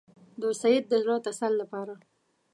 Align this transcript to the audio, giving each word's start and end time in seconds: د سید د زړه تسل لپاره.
د 0.41 0.43
سید 0.61 0.83
د 0.91 0.93
زړه 1.03 1.15
تسل 1.25 1.53
لپاره. 1.61 1.93